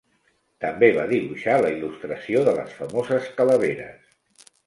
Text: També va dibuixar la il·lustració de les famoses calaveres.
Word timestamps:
També 0.63 0.87
va 0.95 1.03
dibuixar 1.11 1.57
la 1.65 1.69
il·lustració 1.75 2.41
de 2.49 2.55
les 2.61 2.73
famoses 2.79 3.31
calaveres. 3.43 4.51